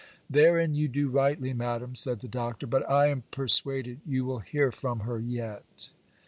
[0.31, 4.71] 'Therein you do rightly, madam,' said the Doctor, 'but I am persuaded you will hear
[4.71, 5.91] from her yet.